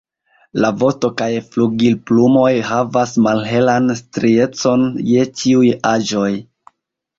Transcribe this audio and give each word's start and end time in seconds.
La 0.63 0.69
vosto 0.83 1.11
kaj 1.21 1.27
flugilplumoj 1.55 2.47
havas 2.71 3.13
malhelan 3.27 3.95
striecon 4.01 4.89
je 5.13 5.29
ĉiuj 5.43 5.73
aĝoj. 5.95 6.35